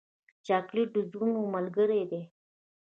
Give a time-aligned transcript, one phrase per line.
[0.45, 2.21] چاکلېټ د زړونو ملګری دی.